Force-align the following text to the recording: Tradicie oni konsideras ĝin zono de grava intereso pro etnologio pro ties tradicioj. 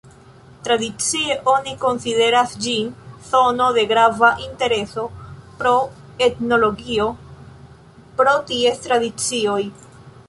Tradicie 0.67 1.33
oni 1.51 1.73
konsideras 1.83 2.55
ĝin 2.63 2.87
zono 3.27 3.67
de 3.75 3.83
grava 3.93 4.31
intereso 4.45 5.05
pro 5.61 5.75
etnologio 6.31 7.07
pro 8.23 8.35
ties 8.51 8.83
tradicioj. 8.89 9.61